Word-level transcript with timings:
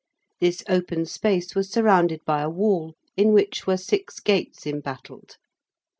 This 0.39 0.63
open 0.67 1.05
space 1.05 1.53
was 1.53 1.69
surrounded 1.71 2.25
by 2.25 2.41
a 2.41 2.49
wall, 2.49 2.95
in 3.15 3.33
which 3.33 3.67
were 3.67 3.77
six 3.77 4.19
gates 4.19 4.65
embattled. 4.65 5.37